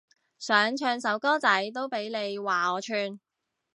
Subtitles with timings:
[0.39, 3.19] 想唱首歌仔都俾你話我串